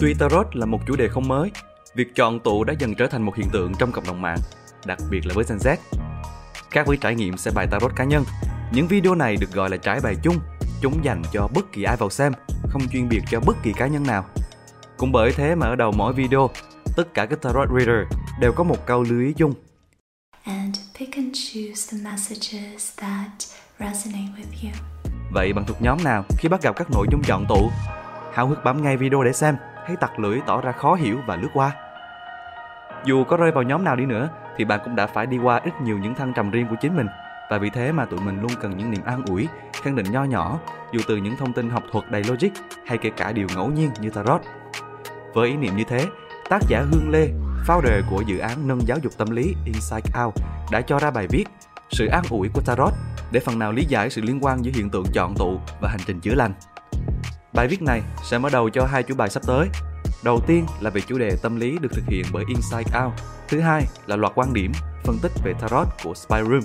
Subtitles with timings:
[0.00, 1.50] Tuy Tarot là một chủ đề không mới,
[1.94, 4.38] việc chọn tụ đã dần trở thành một hiện tượng trong cộng đồng mạng,
[4.84, 5.76] đặc biệt là với Gen Z.
[6.70, 8.24] Khác với trải nghiệm xem bài Tarot cá nhân,
[8.72, 10.38] những video này được gọi là trải bài chung,
[10.82, 12.32] chúng dành cho bất kỳ ai vào xem,
[12.68, 14.24] không chuyên biệt cho bất kỳ cá nhân nào.
[14.96, 16.50] Cũng bởi thế mà ở đầu mỗi video,
[16.96, 18.06] tất cả các Tarot Reader
[18.40, 19.54] đều có một câu lưu ý chung.
[20.44, 23.30] And pick and choose the messages that
[23.78, 24.70] resonate with you.
[25.32, 27.70] Vậy bạn thuộc nhóm nào khi bắt gặp các nội dung chọn tụ?
[28.32, 29.56] Háo hức bấm ngay video để xem,
[29.90, 31.72] hay tặc lưỡi tỏ ra khó hiểu và lướt qua?
[33.04, 35.60] Dù có rơi vào nhóm nào đi nữa, thì bạn cũng đã phải đi qua
[35.64, 37.06] ít nhiều những thăng trầm riêng của chính mình.
[37.50, 39.48] Và vì thế mà tụi mình luôn cần những niềm an ủi,
[39.82, 40.58] khẳng định nho nhỏ,
[40.92, 42.48] dù từ những thông tin học thuật đầy logic
[42.86, 44.40] hay kể cả điều ngẫu nhiên như tarot.
[45.34, 46.06] Với ý niệm như thế,
[46.50, 47.28] tác giả Hương Lê,
[47.66, 50.34] founder của dự án nâng giáo dục tâm lý Inside Out
[50.70, 51.44] đã cho ra bài viết
[51.90, 52.92] Sự an ủi của tarot
[53.32, 56.00] để phần nào lý giải sự liên quan giữa hiện tượng chọn tụ và hành
[56.06, 56.52] trình chữa lành.
[57.54, 59.68] Bài viết này sẽ mở đầu cho hai chủ bài sắp tới.
[60.24, 63.12] Đầu tiên là về chủ đề tâm lý được thực hiện bởi Inside Out.
[63.48, 64.72] Thứ hai là loạt quan điểm,
[65.04, 66.60] phân tích về tarot của Spy Room.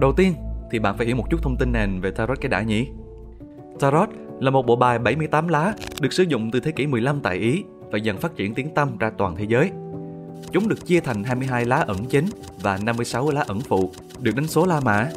[0.00, 0.34] Đầu tiên
[0.70, 2.88] thì bạn phải hiểu một chút thông tin nền về tarot cái đã nhỉ.
[3.80, 4.08] Tarot
[4.40, 7.64] là một bộ bài 78 lá được sử dụng từ thế kỷ 15 tại Ý
[7.90, 9.70] và dần phát triển tiếng tăm ra toàn thế giới.
[10.52, 12.26] Chúng được chia thành 22 lá ẩn chính
[12.62, 15.10] và 56 lá ẩn phụ, được đánh số La Mã.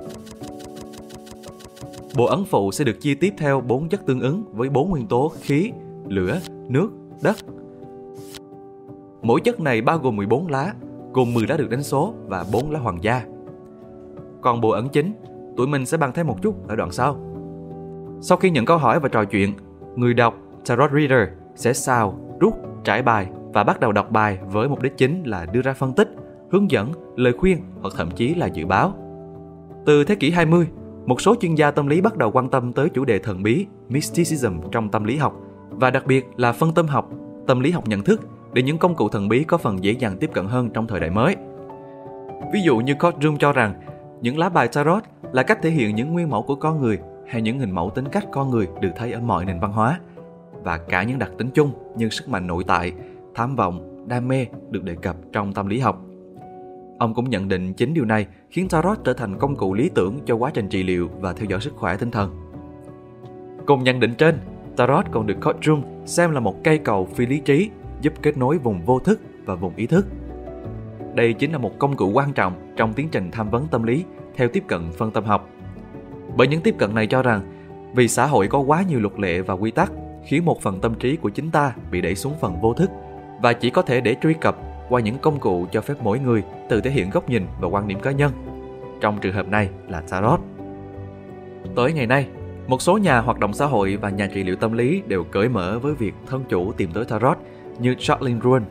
[2.16, 5.08] Bộ ẩn phụ sẽ được chia tiếp theo 4 chất tương ứng với 4 nguyên
[5.08, 5.72] tố khí,
[6.08, 6.90] lửa, nước,
[7.22, 7.38] đất.
[9.22, 10.74] Mỗi chất này bao gồm 14 lá,
[11.14, 13.22] gồm 10 lá được đánh số và 4 lá hoàng gia.
[14.42, 15.14] Còn bộ ẩn chính,
[15.58, 17.20] tụi mình sẽ bàn thêm một chút ở đoạn sau.
[18.22, 19.54] Sau khi nhận câu hỏi và trò chuyện,
[19.96, 20.36] người đọc
[20.66, 24.98] Tarot Reader sẽ xào, rút, trải bài và bắt đầu đọc bài với mục đích
[24.98, 26.16] chính là đưa ra phân tích,
[26.52, 28.94] hướng dẫn, lời khuyên hoặc thậm chí là dự báo.
[29.86, 30.68] Từ thế kỷ 20,
[31.06, 33.66] một số chuyên gia tâm lý bắt đầu quan tâm tới chủ đề thần bí,
[33.90, 35.34] mysticism trong tâm lý học
[35.70, 37.10] và đặc biệt là phân tâm học,
[37.48, 38.22] tâm lý học nhận thức
[38.54, 41.00] để những công cụ thần bí có phần dễ dàng tiếp cận hơn trong thời
[41.00, 41.36] đại mới.
[42.54, 43.74] Ví dụ như Cotrum cho rằng
[44.22, 47.42] những lá bài tarot là cách thể hiện những nguyên mẫu của con người hay
[47.42, 50.00] những hình mẫu tính cách con người được thấy ở mọi nền văn hóa
[50.64, 52.94] và cả những đặc tính chung như sức mạnh nội tại,
[53.36, 56.02] tham vọng, đam mê được đề cập trong tâm lý học.
[57.00, 60.20] Ông cũng nhận định chính điều này khiến Tarot trở thành công cụ lý tưởng
[60.26, 62.36] cho quá trình trị liệu và theo dõi sức khỏe tinh thần.
[63.66, 64.40] Cùng nhận định trên,
[64.76, 67.70] Tarot còn được Courtroom xem là một cây cầu phi lý trí
[68.02, 70.06] giúp kết nối vùng vô thức và vùng ý thức.
[71.16, 74.06] Đây chính là một công cụ quan trọng trong tiến trình tham vấn tâm lý
[74.36, 75.50] theo tiếp cận phân tâm học.
[76.38, 77.42] Bởi những tiếp cận này cho rằng
[77.96, 79.92] vì xã hội có quá nhiều luật lệ và quy tắc
[80.26, 82.90] khiến một phần tâm trí của chính ta bị đẩy xuống phần vô thức
[83.42, 84.58] và chỉ có thể để truy cập
[84.90, 87.88] qua những công cụ cho phép mỗi người tự thể hiện góc nhìn và quan
[87.88, 88.32] điểm cá nhân.
[89.02, 90.40] Trong trường hợp này là Tarot.
[91.76, 92.28] Tới ngày nay,
[92.68, 95.50] một số nhà hoạt động xã hội và nhà trị liệu tâm lý đều cởi
[95.50, 97.38] mở với việc thân chủ tìm tới Tarot
[97.80, 98.64] như Charlene ruin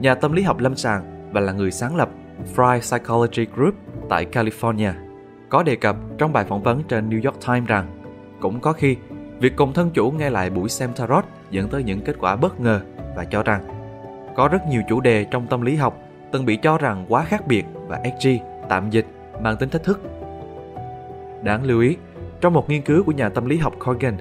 [0.00, 2.08] nhà tâm lý học lâm sàng và là người sáng lập
[2.56, 3.74] Fry Psychology Group
[4.08, 4.92] tại California,
[5.48, 7.86] có đề cập trong bài phỏng vấn trên New York Times rằng
[8.40, 8.96] cũng có khi
[9.40, 12.60] việc cùng thân chủ nghe lại buổi xem Tarot dẫn tới những kết quả bất
[12.60, 12.80] ngờ
[13.16, 13.77] và cho rằng
[14.38, 15.98] có rất nhiều chủ đề trong tâm lý học
[16.32, 19.06] từng bị cho rằng quá khác biệt và edgy, tạm dịch,
[19.42, 20.00] mang tính thách thức.
[21.42, 21.96] Đáng lưu ý,
[22.40, 24.16] trong một nghiên cứu của nhà tâm lý học Corgan,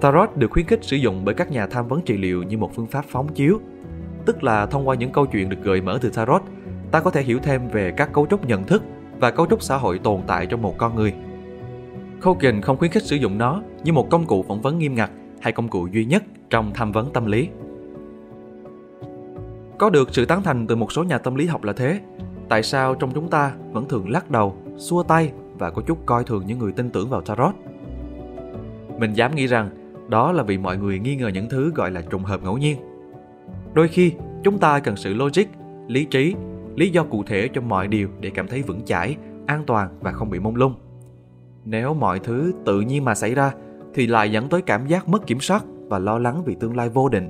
[0.00, 2.70] Tarot được khuyến khích sử dụng bởi các nhà tham vấn trị liệu như một
[2.74, 3.60] phương pháp phóng chiếu,
[4.26, 6.42] tức là thông qua những câu chuyện được gợi mở từ Tarot,
[6.90, 8.82] ta có thể hiểu thêm về các cấu trúc nhận thức
[9.18, 11.14] và cấu trúc xã hội tồn tại trong một con người.
[12.22, 15.10] Kogan không khuyến khích sử dụng nó như một công cụ phỏng vấn nghiêm ngặt
[15.40, 17.48] hay công cụ duy nhất trong tham vấn tâm lý.
[19.80, 22.00] Có được sự tán thành từ một số nhà tâm lý học là thế,
[22.48, 26.24] tại sao trong chúng ta vẫn thường lắc đầu, xua tay và có chút coi
[26.24, 27.54] thường những người tin tưởng vào tarot?
[28.98, 29.70] Mình dám nghĩ rằng
[30.08, 32.76] đó là vì mọi người nghi ngờ những thứ gọi là trùng hợp ngẫu nhiên.
[33.74, 34.12] Đôi khi,
[34.44, 35.44] chúng ta cần sự logic,
[35.88, 36.34] lý trí,
[36.76, 39.16] lý do cụ thể cho mọi điều để cảm thấy vững chãi,
[39.46, 40.74] an toàn và không bị mông lung.
[41.64, 43.52] Nếu mọi thứ tự nhiên mà xảy ra
[43.94, 46.88] thì lại dẫn tới cảm giác mất kiểm soát và lo lắng vì tương lai
[46.88, 47.28] vô định.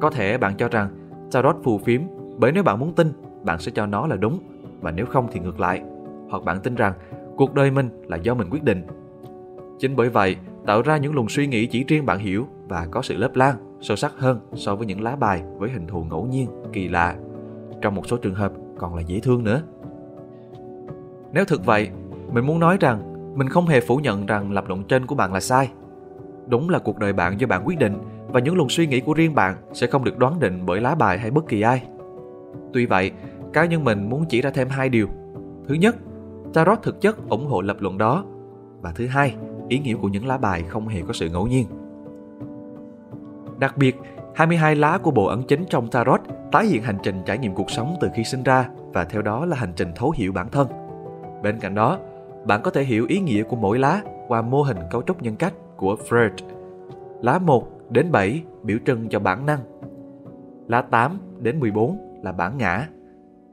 [0.00, 2.00] Có thể bạn cho rằng tarot phù phiếm
[2.38, 3.12] bởi nếu bạn muốn tin,
[3.42, 4.38] bạn sẽ cho nó là đúng
[4.80, 5.82] và nếu không thì ngược lại.
[6.30, 6.92] Hoặc bạn tin rằng
[7.36, 8.82] cuộc đời mình là do mình quyết định.
[9.78, 10.36] Chính bởi vậy,
[10.66, 13.56] tạo ra những luồng suy nghĩ chỉ riêng bạn hiểu và có sự lớp lan,
[13.80, 17.16] sâu sắc hơn so với những lá bài với hình thù ngẫu nhiên, kỳ lạ.
[17.82, 19.62] Trong một số trường hợp còn là dễ thương nữa.
[21.32, 21.88] Nếu thực vậy,
[22.32, 25.32] mình muốn nói rằng mình không hề phủ nhận rằng lập luận trên của bạn
[25.32, 25.70] là sai.
[26.46, 29.14] Đúng là cuộc đời bạn do bạn quyết định và những luồng suy nghĩ của
[29.14, 31.82] riêng bạn sẽ không được đoán định bởi lá bài hay bất kỳ ai.
[32.72, 33.10] Tuy vậy,
[33.52, 35.08] cá nhân mình muốn chỉ ra thêm hai điều.
[35.68, 35.96] Thứ nhất,
[36.54, 38.24] Tarot thực chất ủng hộ lập luận đó.
[38.80, 39.34] Và thứ hai,
[39.68, 41.66] ý nghĩa của những lá bài không hề có sự ngẫu nhiên.
[43.58, 43.96] Đặc biệt,
[44.34, 46.20] 22 lá của bộ ấn chính trong Tarot
[46.52, 49.46] tái hiện hành trình trải nghiệm cuộc sống từ khi sinh ra và theo đó
[49.46, 50.68] là hành trình thấu hiểu bản thân.
[51.42, 51.98] Bên cạnh đó,
[52.46, 55.36] bạn có thể hiểu ý nghĩa của mỗi lá qua mô hình cấu trúc nhân
[55.36, 56.30] cách của Freud.
[57.22, 59.60] Lá 1 đến 7 biểu trưng cho bản năng.
[60.68, 62.88] Lá 8 đến 14 là bản ngã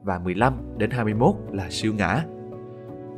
[0.04, 2.26] và 15 đến 21 là siêu ngã.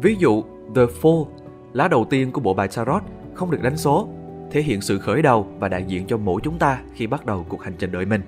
[0.02, 0.44] Ví dụ,
[0.76, 1.26] The Fool,
[1.74, 3.04] lá đầu tiên của bộ bài Tarot
[3.34, 4.08] không được đánh số,
[4.52, 7.46] thể hiện sự khởi đầu và đại diện cho mỗi chúng ta khi bắt đầu
[7.50, 8.22] cuộc hành trình đời mình.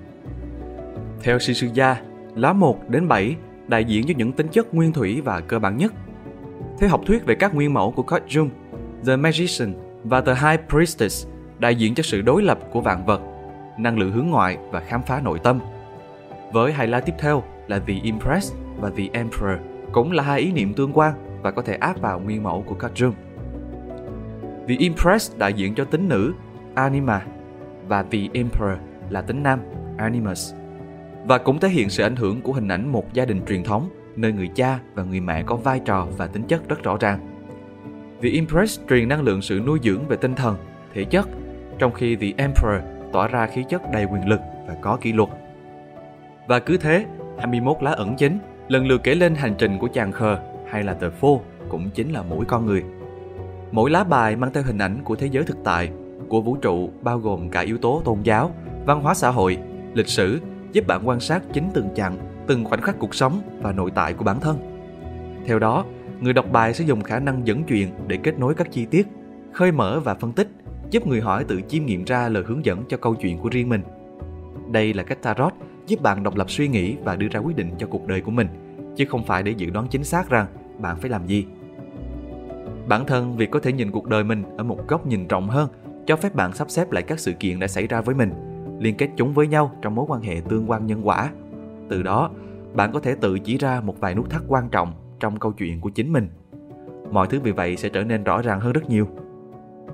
[1.22, 2.02] Theo sư sư gia,
[2.34, 3.36] lá 1 đến 7
[3.68, 5.92] đại diện cho những tính chất nguyên thủy và cơ bản nhất.
[6.78, 8.48] Theo học thuyết về các nguyên mẫu của Carl Jung,
[9.06, 9.74] The Magician
[10.04, 11.26] và The High Priestess
[11.58, 13.20] đại diện cho sự đối lập của vạn vật,
[13.78, 15.60] năng lượng hướng ngoại và khám phá nội tâm.
[16.52, 19.60] Với hai lá tiếp theo là The Impress và The Emperor
[19.92, 22.74] cũng là hai ý niệm tương quan và có thể áp vào nguyên mẫu của
[22.74, 23.12] các Jung.
[24.68, 26.34] The Impress đại diện cho tính nữ,
[26.74, 27.22] Anima,
[27.88, 28.78] và The Emperor
[29.10, 29.60] là tính nam,
[29.96, 30.54] Animus.
[31.24, 33.88] Và cũng thể hiện sự ảnh hưởng của hình ảnh một gia đình truyền thống,
[34.16, 37.18] nơi người cha và người mẹ có vai trò và tính chất rất rõ ràng.
[38.22, 40.56] The Impress truyền năng lượng sự nuôi dưỡng về tinh thần,
[40.94, 41.28] thể chất,
[41.78, 42.82] trong khi The Emperor
[43.12, 45.28] tỏa ra khí chất đầy quyền lực và có kỷ luật.
[46.46, 47.04] Và cứ thế,
[47.38, 48.38] 21 lá ẩn chính
[48.68, 50.38] lần lượt kể lên hành trình của chàng khờ
[50.70, 52.84] hay là tờ phô cũng chính là mỗi con người.
[53.72, 55.90] Mỗi lá bài mang theo hình ảnh của thế giới thực tại,
[56.28, 58.50] của vũ trụ bao gồm cả yếu tố tôn giáo,
[58.86, 59.58] văn hóa xã hội,
[59.94, 60.40] lịch sử,
[60.72, 62.16] giúp bạn quan sát chính từng chặng,
[62.46, 64.58] từng khoảnh khắc cuộc sống và nội tại của bản thân.
[65.46, 65.84] Theo đó,
[66.20, 69.06] người đọc bài sẽ dùng khả năng dẫn chuyện để kết nối các chi tiết,
[69.52, 70.48] khơi mở và phân tích,
[70.90, 73.68] giúp người hỏi tự chiêm nghiệm ra lời hướng dẫn cho câu chuyện của riêng
[73.68, 73.82] mình.
[74.72, 75.52] Đây là cách tarot
[75.86, 78.30] giúp bạn độc lập suy nghĩ và đưa ra quyết định cho cuộc đời của
[78.30, 78.48] mình,
[78.96, 80.46] chứ không phải để dự đoán chính xác rằng
[80.78, 81.46] bạn phải làm gì.
[82.88, 85.68] Bản thân việc có thể nhìn cuộc đời mình ở một góc nhìn rộng hơn
[86.06, 88.30] cho phép bạn sắp xếp lại các sự kiện đã xảy ra với mình,
[88.78, 91.30] liên kết chúng với nhau trong mối quan hệ tương quan nhân quả.
[91.88, 92.30] Từ đó,
[92.74, 95.80] bạn có thể tự chỉ ra một vài nút thắt quan trọng trong câu chuyện
[95.80, 96.28] của chính mình.
[97.10, 99.08] Mọi thứ vì vậy sẽ trở nên rõ ràng hơn rất nhiều.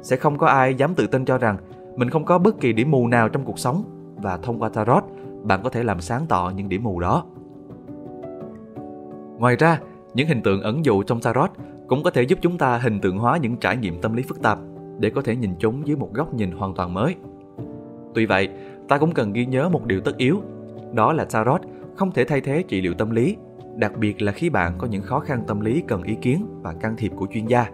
[0.05, 1.57] Sẽ không có ai dám tự tin cho rằng
[1.97, 3.85] mình không có bất kỳ điểm mù nào trong cuộc sống
[4.17, 5.05] và thông qua tarot,
[5.43, 7.25] bạn có thể làm sáng tỏ những điểm mù đó.
[9.39, 9.81] Ngoài ra,
[10.15, 11.51] những hình tượng ẩn dụ trong tarot
[11.89, 14.43] cũng có thể giúp chúng ta hình tượng hóa những trải nghiệm tâm lý phức
[14.43, 14.59] tạp
[14.99, 17.15] để có thể nhìn chúng dưới một góc nhìn hoàn toàn mới.
[18.15, 18.49] Tuy vậy,
[18.89, 20.43] ta cũng cần ghi nhớ một điều tất yếu,
[20.93, 21.61] đó là tarot
[21.97, 23.37] không thể thay thế trị liệu tâm lý,
[23.77, 26.73] đặc biệt là khi bạn có những khó khăn tâm lý cần ý kiến và
[26.73, 27.67] can thiệp của chuyên gia.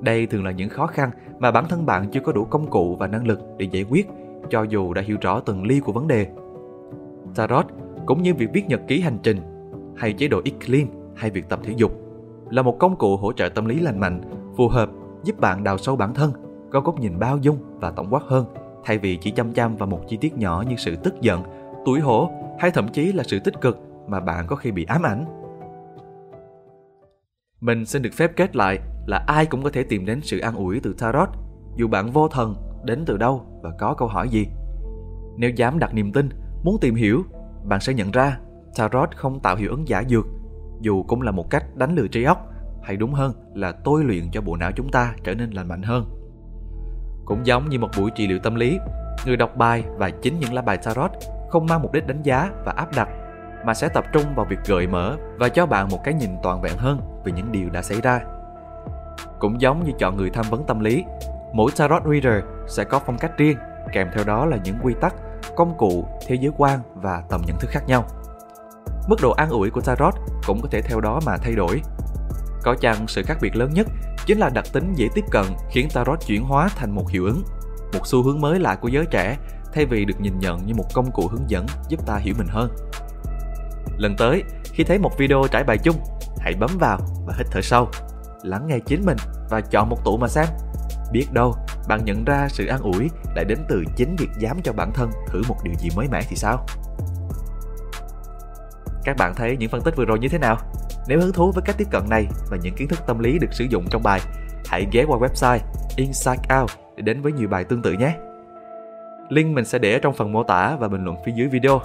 [0.00, 2.96] Đây thường là những khó khăn mà bản thân bạn chưa có đủ công cụ
[2.96, 4.08] và năng lực để giải quyết,
[4.50, 6.26] cho dù đã hiểu rõ từng ly của vấn đề.
[7.34, 7.66] Tarot
[8.06, 9.38] cũng như việc viết nhật ký hành trình
[9.96, 11.92] hay chế độ eat clean hay việc tập thể dục
[12.50, 14.20] là một công cụ hỗ trợ tâm lý lành mạnh,
[14.56, 14.90] phù hợp
[15.24, 16.32] giúp bạn đào sâu bản thân,
[16.70, 18.46] có góc nhìn bao dung và tổng quát hơn
[18.84, 21.42] thay vì chỉ chăm chăm vào một chi tiết nhỏ như sự tức giận,
[21.84, 25.02] tuổi hổ hay thậm chí là sự tích cực mà bạn có khi bị ám
[25.02, 25.24] ảnh.
[27.60, 30.54] Mình xin được phép kết lại là ai cũng có thể tìm đến sự an
[30.54, 31.28] ủi từ Tarot,
[31.76, 32.54] dù bạn vô thần
[32.84, 34.46] đến từ đâu và có câu hỏi gì.
[35.36, 36.28] Nếu dám đặt niềm tin,
[36.64, 37.22] muốn tìm hiểu,
[37.64, 38.38] bạn sẽ nhận ra
[38.76, 40.26] Tarot không tạo hiệu ứng giả dược,
[40.80, 42.38] dù cũng là một cách đánh lừa trí óc,
[42.82, 45.82] hay đúng hơn là tôi luyện cho bộ não chúng ta trở nên lành mạnh
[45.82, 46.04] hơn.
[47.24, 48.78] Cũng giống như một buổi trị liệu tâm lý,
[49.26, 51.10] người đọc bài và chính những lá bài Tarot
[51.50, 53.08] không mang mục đích đánh giá và áp đặt
[53.66, 56.60] mà sẽ tập trung vào việc gợi mở và cho bạn một cái nhìn toàn
[56.60, 58.20] vẹn hơn về những điều đã xảy ra.
[59.38, 61.04] Cũng giống như chọn người tham vấn tâm lý,
[61.52, 63.56] mỗi tarot reader sẽ có phong cách riêng,
[63.92, 65.14] kèm theo đó là những quy tắc,
[65.56, 68.04] công cụ, thế giới quan và tầm nhận thức khác nhau.
[69.08, 70.14] Mức độ an ủi của tarot
[70.46, 71.82] cũng có thể theo đó mà thay đổi.
[72.62, 73.86] Có chăng sự khác biệt lớn nhất
[74.26, 77.42] chính là đặc tính dễ tiếp cận khiến tarot chuyển hóa thành một hiệu ứng,
[77.92, 79.36] một xu hướng mới lạ của giới trẻ
[79.72, 82.48] thay vì được nhìn nhận như một công cụ hướng dẫn giúp ta hiểu mình
[82.50, 82.70] hơn.
[83.98, 85.96] Lần tới, khi thấy một video trải bài chung,
[86.38, 87.88] hãy bấm vào và hít thở sâu,
[88.46, 89.16] lắng nghe chính mình
[89.50, 90.46] và chọn một tủ mà xem.
[91.12, 91.54] Biết đâu,
[91.88, 95.10] bạn nhận ra sự an ủi lại đến từ chính việc dám cho bản thân
[95.28, 96.66] thử một điều gì mới mẻ thì sao?
[99.04, 100.56] Các bạn thấy những phân tích vừa rồi như thế nào?
[101.08, 103.52] Nếu hứng thú với cách tiếp cận này và những kiến thức tâm lý được
[103.52, 104.20] sử dụng trong bài,
[104.66, 105.58] hãy ghé qua website
[105.96, 108.16] Inside Out để đến với nhiều bài tương tự nhé.
[109.28, 111.80] Link mình sẽ để ở trong phần mô tả và bình luận phía dưới video.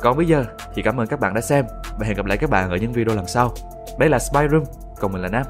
[0.00, 1.64] Còn bây giờ thì cảm ơn các bạn đã xem
[1.98, 3.52] và hẹn gặp lại các bạn ở những video lần sau.
[3.98, 4.64] Đây là Spy Room,
[5.00, 5.44] còn mình là Nam.